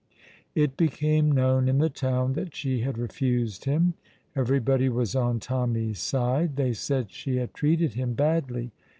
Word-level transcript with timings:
It 0.55 0.77
became 0.77 1.31
known 1.31 1.67
in 1.69 1.77
the 1.77 1.87
town 1.87 2.33
that 2.33 2.55
she 2.55 2.79
had 2.79 2.97
refused 2.97 3.65
him. 3.65 3.93
Everybody 4.35 4.89
was 4.89 5.15
on 5.15 5.39
Tommy's 5.39 5.99
side. 5.99 6.55
They 6.55 6.73
said 6.73 7.11
she 7.11 7.35
had 7.35 7.53
treated 7.53 7.93
him 7.93 8.13
badly. 8.15 8.71